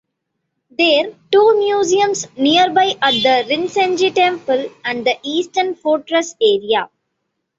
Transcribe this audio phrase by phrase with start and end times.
[0.71, 6.89] There two museums nearby at the Rinsenji Temple, and the Eastern Fortress area.